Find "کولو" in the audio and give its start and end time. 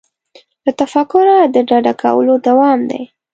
2.01-2.33